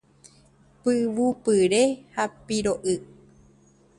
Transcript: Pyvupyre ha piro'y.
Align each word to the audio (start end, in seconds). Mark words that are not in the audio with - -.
Pyvupyre 0.81 1.83
ha 2.15 2.23
piro'y. 2.45 2.95